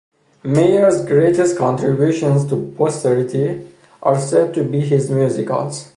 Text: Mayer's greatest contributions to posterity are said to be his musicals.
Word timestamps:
Mayer's 0.43 1.05
greatest 1.05 1.59
contributions 1.59 2.47
to 2.49 2.73
posterity 2.75 3.71
are 4.01 4.19
said 4.19 4.51
to 4.55 4.63
be 4.63 4.79
his 4.79 5.11
musicals. 5.11 5.89